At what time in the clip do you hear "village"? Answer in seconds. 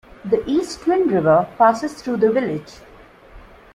2.31-2.79